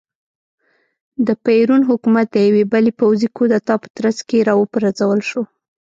د 1.27 1.29
پېرون 1.45 1.81
حکومت 1.89 2.27
د 2.31 2.35
یوې 2.47 2.63
بلې 2.71 2.91
پوځي 2.99 3.27
کودتا 3.37 3.75
په 3.83 3.87
ترڅ 3.97 4.17
کې 4.27 4.37
را 4.47 4.53
وپرځول 4.61 5.19
شو. 5.29 5.41